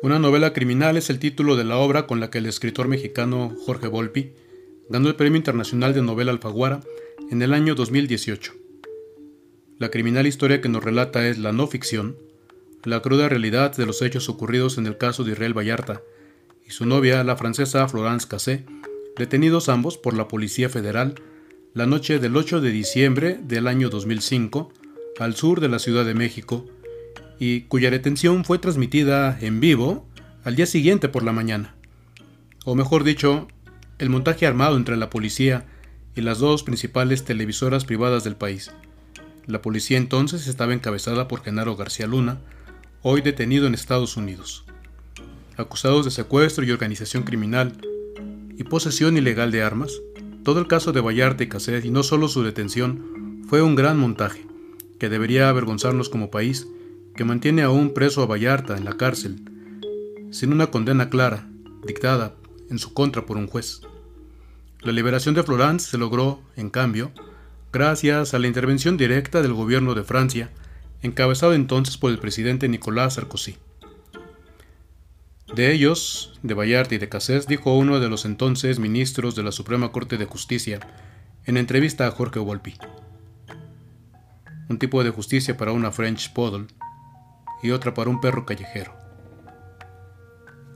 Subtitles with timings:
[0.00, 3.52] Una novela criminal es el título de la obra con la que el escritor mexicano
[3.66, 4.30] Jorge Volpi
[4.88, 6.80] ganó el Premio Internacional de Novela Alfaguara
[7.32, 8.52] en el año 2018.
[9.78, 12.16] La criminal historia que nos relata es la no ficción,
[12.84, 16.00] la cruda realidad de los hechos ocurridos en el caso de Israel Vallarta
[16.64, 18.64] y su novia, la francesa Florence Cassé,
[19.16, 21.16] detenidos ambos por la Policía Federal
[21.74, 24.72] la noche del 8 de diciembre del año 2005
[25.18, 26.66] al sur de la Ciudad de México
[27.38, 30.06] y cuya detención fue transmitida en vivo
[30.44, 31.74] al día siguiente por la mañana.
[32.64, 33.48] O mejor dicho,
[33.98, 35.66] el montaje armado entre la policía
[36.14, 38.70] y las dos principales televisoras privadas del país.
[39.46, 42.40] La policía entonces estaba encabezada por Genaro García Luna,
[43.02, 44.64] hoy detenido en Estados Unidos.
[45.56, 47.72] Acusados de secuestro y organización criminal
[48.56, 49.92] y posesión ilegal de armas,
[50.42, 53.98] todo el caso de Vallarta y Cassette y no solo su detención fue un gran
[53.98, 54.46] montaje
[54.98, 56.66] que debería avergonzarnos como país
[57.18, 59.42] que mantiene aún preso a Vallarta en la cárcel,
[60.30, 61.48] sin una condena clara,
[61.84, 62.36] dictada
[62.70, 63.80] en su contra por un juez.
[64.82, 67.10] La liberación de Florence se logró, en cambio,
[67.72, 70.52] gracias a la intervención directa del gobierno de Francia,
[71.02, 73.56] encabezado entonces por el presidente Nicolás Sarkozy.
[75.52, 79.50] De ellos, de Vallarta y de Cassés, dijo uno de los entonces ministros de la
[79.50, 80.78] Suprema Corte de Justicia,
[81.46, 82.76] en entrevista a Jorge Volpi.
[84.68, 86.68] Un tipo de justicia para una French Poodle
[87.62, 88.92] y otra para un perro callejero.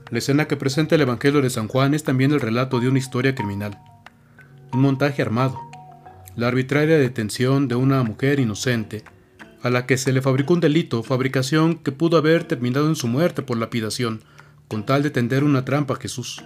[0.09, 2.99] La escena que presenta el Evangelio de San Juan es también el relato de una
[2.99, 3.79] historia criminal,
[4.71, 5.59] un montaje armado,
[6.35, 9.03] la arbitraria detención de una mujer inocente
[9.61, 13.07] a la que se le fabricó un delito, fabricación que pudo haber terminado en su
[13.07, 14.21] muerte por lapidación,
[14.67, 16.43] con tal de tender una trampa a Jesús.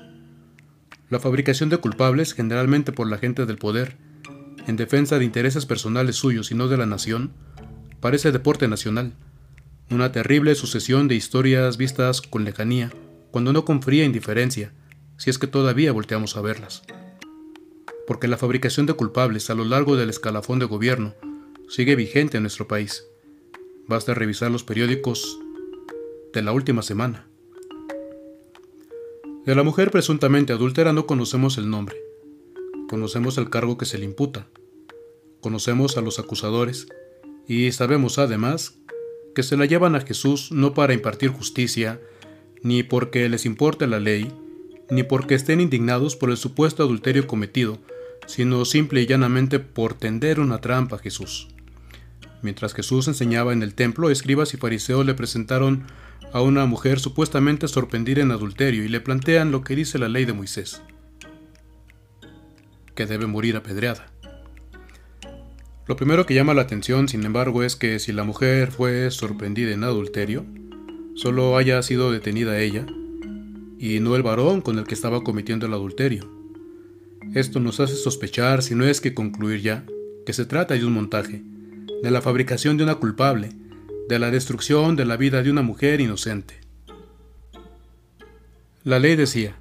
[1.10, 3.98] La fabricación de culpables, generalmente por la gente del poder,
[4.68, 7.32] en defensa de intereses personales suyos y no de la nación,
[8.02, 9.14] parece deporte nacional
[9.90, 12.92] una terrible sucesión de historias vistas con lejanía,
[13.32, 14.74] cuando no con fría indiferencia,
[15.18, 16.84] si es que todavía volteamos a verlas.
[18.06, 21.14] Porque la fabricación de culpables a lo largo del escalafón de gobierno
[21.70, 23.06] sigue vigente en nuestro país.
[23.88, 25.40] Basta revisar los periódicos
[26.34, 27.28] de la última semana.
[29.46, 31.96] De la mujer presuntamente adúltera no conocemos el nombre.
[32.90, 34.48] Conocemos el cargo que se le imputa.
[35.40, 36.88] Conocemos a los acusadores
[37.48, 38.77] y sabemos además
[39.38, 42.02] que se la llevan a Jesús no para impartir justicia,
[42.64, 44.34] ni porque les importe la ley,
[44.90, 47.78] ni porque estén indignados por el supuesto adulterio cometido,
[48.26, 51.50] sino simple y llanamente por tender una trampa a Jesús.
[52.42, 55.84] Mientras Jesús enseñaba en el templo, escribas y fariseos le presentaron
[56.34, 60.26] a una mujer supuestamente sorprendida en adulterio y le plantean lo que dice la ley
[60.26, 60.82] de Moisés,
[62.96, 64.12] que debe morir apedreada.
[65.88, 69.72] Lo primero que llama la atención, sin embargo, es que si la mujer fue sorprendida
[69.72, 70.46] en adulterio,
[71.16, 72.86] solo haya sido detenida ella,
[73.80, 76.30] y no el varón con el que estaba cometiendo el adulterio.
[77.34, 79.86] Esto nos hace sospechar, si no es que concluir ya,
[80.26, 81.42] que se trata de un montaje,
[82.04, 83.52] de la fabricación de una culpable,
[84.10, 86.56] de la destrucción de la vida de una mujer inocente.
[88.84, 89.56] La ley decía,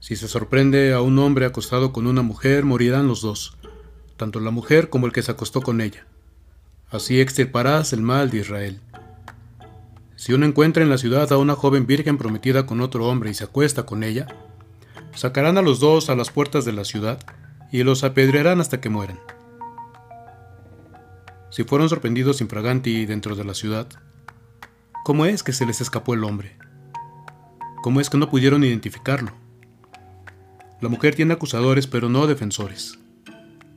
[0.00, 3.57] si se sorprende a un hombre acostado con una mujer, morirán los dos
[4.18, 6.04] tanto la mujer como el que se acostó con ella.
[6.90, 8.80] Así extirparás el mal de Israel.
[10.16, 13.34] Si uno encuentra en la ciudad a una joven virgen prometida con otro hombre y
[13.34, 14.26] se acuesta con ella,
[15.14, 17.20] sacarán a los dos a las puertas de la ciudad
[17.70, 19.18] y los apedrearán hasta que mueran.
[21.50, 23.88] Si fueron sorprendidos infraganti dentro de la ciudad,
[25.04, 26.56] ¿cómo es que se les escapó el hombre?
[27.82, 29.32] ¿Cómo es que no pudieron identificarlo?
[30.80, 32.98] La mujer tiene acusadores pero no defensores.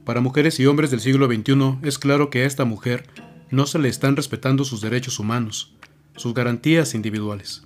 [0.06, 3.08] Para mujeres y hombres del siglo XXI es claro que a esta mujer
[3.50, 5.76] no se le están respetando sus derechos humanos,
[6.16, 7.64] sus garantías individuales.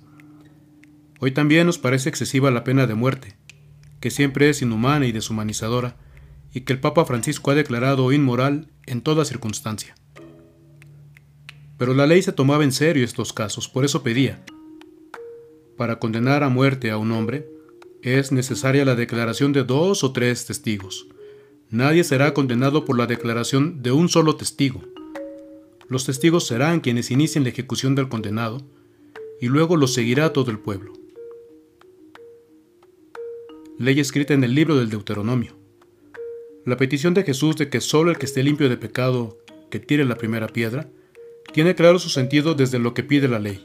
[1.18, 3.36] Hoy también nos parece excesiva la pena de muerte,
[4.00, 5.96] que siempre es inhumana y deshumanizadora,
[6.52, 9.94] y que el Papa Francisco ha declarado inmoral en toda circunstancia.
[11.78, 14.42] Pero la ley se tomaba en serio estos casos, por eso pedía,
[15.76, 17.48] para condenar a muerte a un hombre,
[18.02, 21.06] es necesaria la declaración de dos o tres testigos,
[21.70, 24.82] Nadie será condenado por la declaración de un solo testigo.
[25.88, 28.60] Los testigos serán quienes inicien la ejecución del condenado,
[29.40, 30.92] y luego lo seguirá todo el pueblo.
[33.78, 35.56] Ley escrita en el libro del Deuteronomio.
[36.64, 39.38] La petición de Jesús de que solo el que esté limpio de pecado,
[39.70, 40.88] que tire la primera piedra,
[41.52, 43.64] tiene claro su sentido desde lo que pide la ley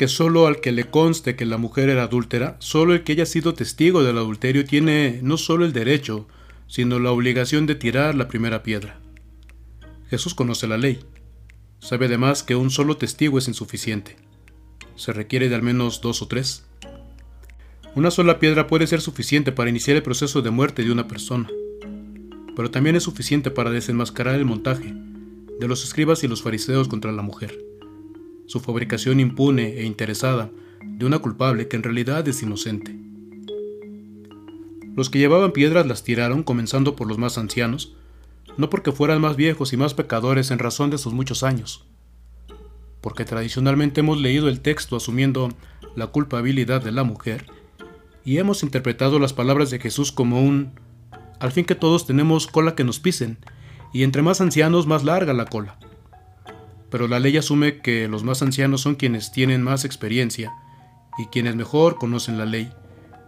[0.00, 3.26] que solo al que le conste que la mujer era adúltera, solo el que haya
[3.26, 6.26] sido testigo del adulterio tiene no solo el derecho,
[6.68, 8.98] sino la obligación de tirar la primera piedra.
[10.08, 11.00] Jesús conoce la ley.
[11.80, 14.16] Sabe además que un solo testigo es insuficiente.
[14.96, 16.64] se requiere de al menos dos o tres.
[17.94, 21.50] Una sola piedra puede ser suficiente para iniciar el proceso de muerte de una persona,
[22.56, 24.94] pero también es suficiente para desenmascarar el montaje
[25.60, 27.69] de los escribas y los fariseos contra la mujer,
[28.50, 30.50] su fabricación impune e interesada
[30.82, 32.98] de una culpable que en realidad es inocente.
[34.96, 37.94] Los que llevaban piedras las tiraron, comenzando por los más ancianos,
[38.56, 41.86] no porque fueran más viejos y más pecadores en razón de sus muchos años,
[43.00, 45.50] porque tradicionalmente hemos leído el texto asumiendo
[45.94, 47.46] la culpabilidad de la mujer
[48.24, 50.72] y hemos interpretado las palabras de Jesús como un,
[51.38, 53.38] al fin que todos tenemos cola que nos pisen,
[53.92, 55.78] y entre más ancianos más larga la cola.
[56.90, 60.52] Pero la ley asume que los más ancianos son quienes tienen más experiencia
[61.18, 62.70] y quienes mejor conocen la ley.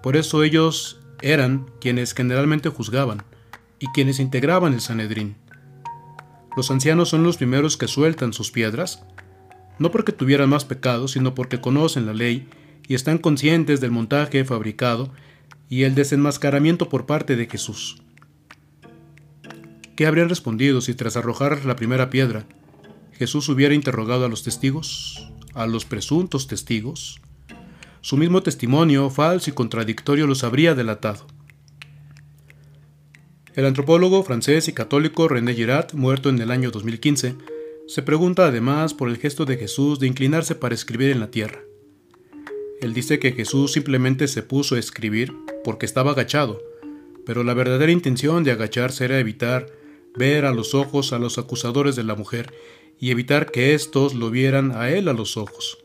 [0.03, 3.23] Por eso ellos eran quienes generalmente juzgaban
[3.79, 5.37] y quienes integraban el Sanedrín.
[6.57, 9.05] Los ancianos son los primeros que sueltan sus piedras,
[9.79, 12.49] no porque tuvieran más pecados, sino porque conocen la ley
[12.89, 15.13] y están conscientes del montaje fabricado
[15.69, 18.03] y el desenmascaramiento por parte de Jesús.
[19.97, 22.45] ¿Qué habrían respondido si tras arrojar la primera piedra
[23.23, 27.21] Jesús hubiera interrogado a los testigos, a los presuntos testigos?
[28.01, 31.25] Su mismo testimonio, falso y contradictorio, los habría delatado.
[33.55, 37.37] El antropólogo francés y católico René Girard, muerto en el año 2015,
[37.87, 41.61] se pregunta además por el gesto de Jesús de inclinarse para escribir en la tierra.
[42.81, 45.33] Él dice que Jesús simplemente se puso a escribir
[45.63, 46.61] porque estaba agachado,
[47.25, 49.69] pero la verdadera intención de agacharse era evitar
[50.17, 52.53] ver a los ojos a los acusadores de la mujer
[53.03, 55.77] y evitar que éstos lo vieran a él a los ojos.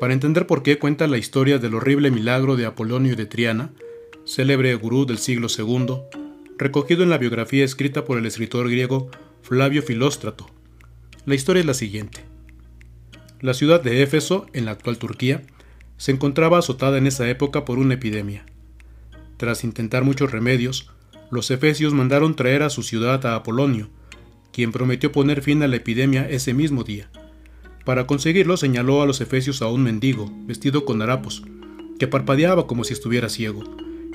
[0.00, 3.70] Para entender por qué cuenta la historia del horrible milagro de Apolonio de Triana,
[4.24, 6.00] célebre gurú del siglo II,
[6.58, 10.50] recogido en la biografía escrita por el escritor griego Flavio Filóstrato.
[11.24, 12.24] La historia es la siguiente.
[13.40, 15.42] La ciudad de Éfeso, en la actual Turquía,
[15.98, 18.44] se encontraba azotada en esa época por una epidemia.
[19.36, 20.90] Tras intentar muchos remedios,
[21.30, 23.88] los efesios mandaron traer a su ciudad a Apolonio,
[24.54, 27.10] quien prometió poner fin a la epidemia ese mismo día.
[27.84, 31.42] Para conseguirlo señaló a los efesios a un mendigo, vestido con harapos,
[31.98, 33.64] que parpadeaba como si estuviera ciego,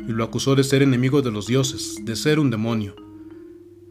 [0.08, 2.96] y lo acusó de ser enemigo de los dioses, de ser un demonio.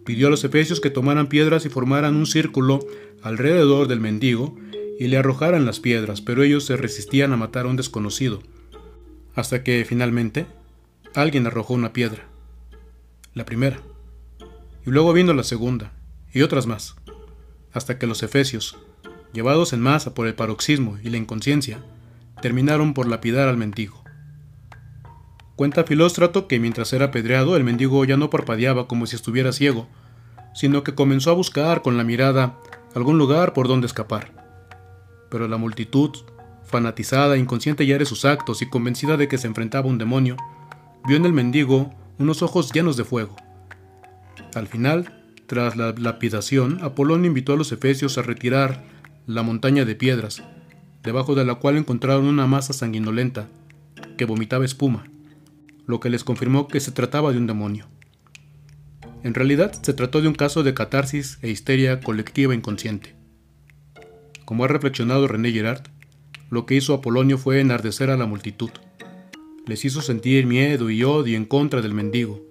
[0.07, 2.81] Pidió a los efesios que tomaran piedras y formaran un círculo
[3.23, 4.57] alrededor del mendigo
[4.99, 8.43] y le arrojaran las piedras, pero ellos se resistían a matar a un desconocido,
[9.35, 10.47] hasta que finalmente
[11.15, 12.27] alguien arrojó una piedra,
[13.35, 13.83] la primera,
[14.87, 15.93] y luego vino la segunda,
[16.33, 16.97] y otras más,
[17.73, 18.79] hasta que los efesios,
[19.33, 21.83] llevados en masa por el paroxismo y la inconsciencia,
[22.41, 24.03] terminaron por lapidar al mendigo.
[25.57, 29.89] Cuenta Filóstrato que mientras era apedreado, el mendigo ya no parpadeaba como si estuviera ciego,
[30.55, 32.59] sino que comenzó a buscar con la mirada
[32.95, 34.39] algún lugar por donde escapar
[35.29, 36.11] pero la multitud,
[36.65, 40.37] fanatizada, inconsciente ya de sus actos y convencida de que se enfrentaba a un demonio,
[41.07, 43.37] vio en el mendigo unos ojos llenos de fuego.
[44.55, 45.18] Al final,
[45.49, 48.85] tras la lapidación, Apolón invitó a los efesios a retirar
[49.27, 50.43] la montaña de piedras,
[51.03, 53.49] debajo de la cual encontraron una masa sanguinolenta
[54.19, 55.07] que vomitaba espuma,
[55.87, 57.87] lo que les confirmó que se trataba de un demonio.
[59.23, 63.17] En realidad, se trató de un caso de catarsis e histeria colectiva inconsciente.
[64.45, 65.85] Como ha reflexionado René Girard,
[66.51, 68.71] lo que hizo Apolonio fue enardecer a la multitud.
[69.67, 72.45] Les hizo sentir miedo y odio en contra del mendigo.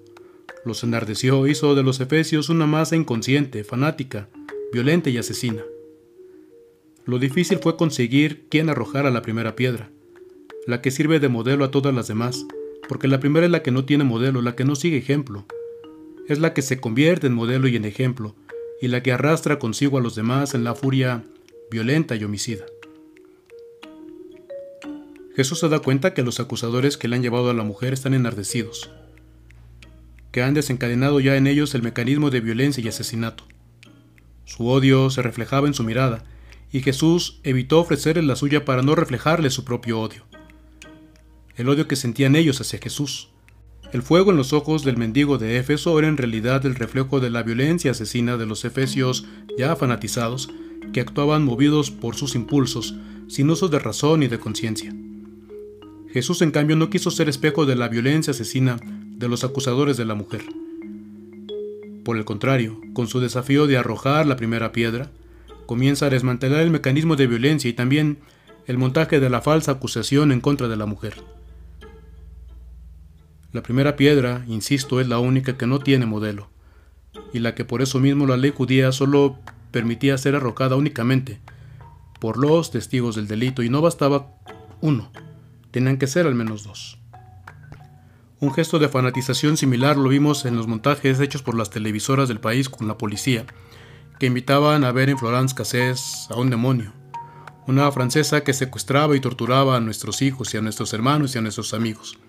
[0.65, 4.29] Los enardeció, hizo de los efesios una masa inconsciente, fanática,
[4.71, 5.63] violenta y asesina.
[7.05, 9.89] Lo difícil fue conseguir quién arrojara la primera piedra,
[10.65, 12.45] la que sirve de modelo a todas las demás,
[12.89, 15.45] porque la primera es la que no tiene modelo, la que no sigue ejemplo.
[16.27, 18.35] Es la que se convierte en modelo y en ejemplo,
[18.81, 21.23] y la que arrastra consigo a los demás en la furia
[21.71, 22.65] violenta y homicida.
[25.35, 28.13] Jesús se da cuenta que los acusadores que le han llevado a la mujer están
[28.13, 28.89] enardecidos,
[30.37, 33.45] que han desencadenado ya en ellos el mecanismo de violencia y asesinato.
[34.45, 36.25] Su odio se reflejaba en su mirada,
[36.71, 40.25] y Jesús evitó ofrecerles la suya para no reflejarle su propio odio.
[41.55, 43.29] El odio que sentían ellos hacia Jesús.
[43.91, 47.31] El fuego en los ojos del mendigo de Éfeso era en realidad el reflejo de
[47.31, 49.25] la violencia asesina de los efesios
[49.57, 50.51] ya fanatizados
[50.93, 52.93] que actuaban movidos por sus impulsos,
[53.27, 54.93] sin uso de razón ni de conciencia.
[56.13, 58.77] Jesús, en cambio, no quiso ser espejo de la violencia asesina
[59.17, 60.43] de los acusadores de la mujer.
[62.05, 65.09] Por el contrario, con su desafío de arrojar la primera piedra,
[65.65, 68.19] comienza a desmantelar el mecanismo de violencia y también
[68.67, 71.15] el montaje de la falsa acusación en contra de la mujer.
[73.51, 76.49] La primera piedra, insisto, es la única que no tiene modelo,
[77.33, 79.37] y la que por eso mismo la ley judía solo
[79.71, 81.39] permitía ser arrojada únicamente
[82.19, 84.33] por los testigos del delito y no bastaba
[84.81, 85.11] uno,
[85.71, 86.99] tenían que ser al menos dos.
[88.39, 92.39] Un gesto de fanatización similar lo vimos en los montajes hechos por las televisoras del
[92.39, 93.47] país con la policía,
[94.19, 96.93] que invitaban a ver en Florence Cassés a un demonio,
[97.65, 101.41] una francesa que secuestraba y torturaba a nuestros hijos y a nuestros hermanos y a
[101.41, 102.19] nuestros amigos.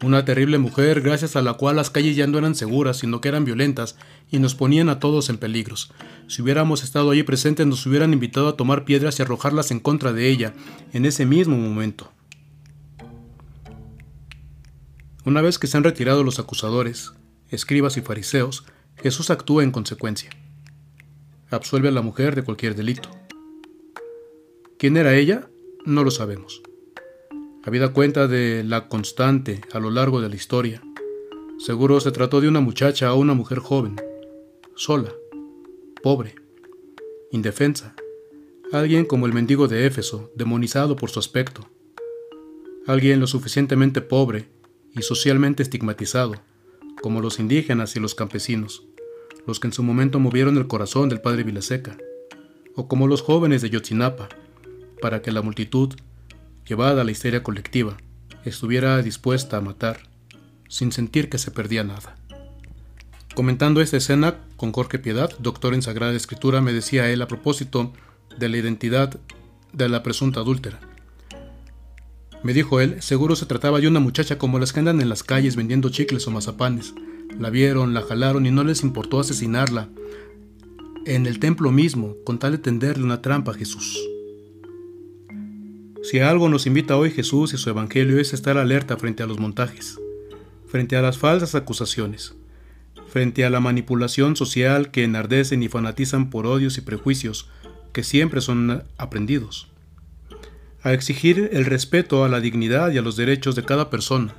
[0.00, 3.28] Una terrible mujer gracias a la cual las calles ya no eran seguras, sino que
[3.28, 3.96] eran violentas
[4.30, 5.90] y nos ponían a todos en peligros.
[6.28, 10.12] Si hubiéramos estado allí presentes nos hubieran invitado a tomar piedras y arrojarlas en contra
[10.12, 10.54] de ella
[10.92, 12.12] en ese mismo momento.
[15.28, 17.12] Una vez que se han retirado los acusadores,
[17.50, 18.64] escribas y fariseos,
[18.96, 20.30] Jesús actúa en consecuencia.
[21.50, 23.10] Absuelve a la mujer de cualquier delito.
[24.78, 25.50] ¿Quién era ella?
[25.84, 26.62] No lo sabemos.
[27.62, 30.82] Habida cuenta de la constante a lo largo de la historia,
[31.58, 33.96] seguro se trató de una muchacha o una mujer joven,
[34.76, 35.12] sola,
[36.02, 36.36] pobre,
[37.32, 37.94] indefensa,
[38.72, 41.68] alguien como el mendigo de Éfeso, demonizado por su aspecto,
[42.86, 44.48] alguien lo suficientemente pobre
[44.94, 46.34] y socialmente estigmatizado,
[47.02, 48.82] como los indígenas y los campesinos,
[49.46, 51.96] los que en su momento movieron el corazón del padre Vilaseca,
[52.74, 54.28] o como los jóvenes de Yotzinapa,
[55.00, 55.94] para que la multitud
[56.66, 57.96] llevada a la histeria colectiva,
[58.44, 60.00] estuviera dispuesta a matar,
[60.68, 62.16] sin sentir que se perdía nada.
[63.34, 67.92] Comentando esta escena con Jorge Piedad, doctor en Sagrada Escritura, me decía él a propósito
[68.38, 69.18] de la identidad
[69.72, 70.80] de la presunta adúltera.
[72.42, 75.22] Me dijo él, seguro se trataba de una muchacha como las que andan en las
[75.22, 76.94] calles vendiendo chicles o mazapanes.
[77.38, 79.88] La vieron, la jalaron y no les importó asesinarla
[81.04, 83.98] en el templo mismo, con tal de tenderle una trampa a Jesús.
[86.02, 89.38] Si algo nos invita hoy Jesús y su Evangelio es estar alerta frente a los
[89.38, 89.98] montajes,
[90.66, 92.34] frente a las falsas acusaciones,
[93.08, 97.48] frente a la manipulación social que enardecen y fanatizan por odios y prejuicios
[97.92, 99.68] que siempre son aprendidos,
[100.82, 104.34] a exigir el respeto a la dignidad y a los derechos de cada persona,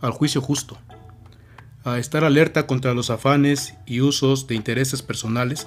[0.00, 0.78] al juicio justo,
[1.84, 5.66] a estar alerta contra los afanes y usos de intereses personales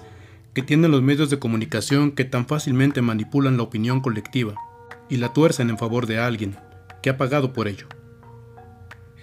[0.53, 4.55] que tienen los medios de comunicación que tan fácilmente manipulan la opinión colectiva
[5.09, 6.55] y la tuercen en favor de alguien
[7.01, 7.87] que ha pagado por ello.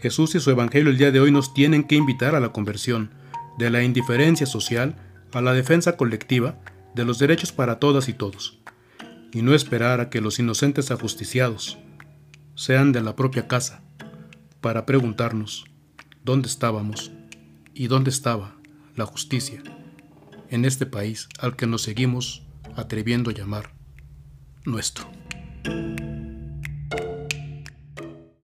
[0.00, 3.10] Jesús y su Evangelio el día de hoy nos tienen que invitar a la conversión
[3.58, 4.96] de la indiferencia social
[5.32, 6.56] a la defensa colectiva
[6.94, 8.58] de los derechos para todas y todos,
[9.32, 11.78] y no esperar a que los inocentes ajusticiados
[12.54, 13.82] sean de la propia casa
[14.60, 15.64] para preguntarnos
[16.24, 17.10] dónde estábamos
[17.74, 18.56] y dónde estaba
[18.96, 19.62] la justicia
[20.50, 22.42] en este país al que nos seguimos
[22.76, 23.72] atreviendo a llamar
[24.64, 25.08] nuestro.